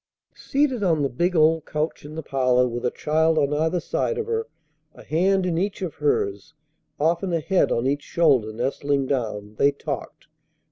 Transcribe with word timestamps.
Seated 0.33 0.81
on 0.81 1.03
the 1.03 1.09
big 1.09 1.35
old 1.35 1.67
couch 1.67 2.05
in 2.05 2.15
the 2.15 2.23
parlor 2.23 2.67
with 2.67 2.83
a 2.83 2.89
child 2.89 3.37
on 3.37 3.53
either 3.53 3.79
side 3.79 4.17
of 4.17 4.25
her, 4.25 4.47
a 4.95 5.03
hand 5.03 5.45
in 5.45 5.59
each 5.59 5.83
of 5.83 5.93
hers, 5.93 6.55
often 6.99 7.31
a 7.33 7.39
head 7.39 7.71
on 7.71 7.85
each 7.85 8.01
shoulder 8.01 8.51
nestling 8.51 9.05
down, 9.05 9.57
they 9.59 9.71
talked. 9.71 10.25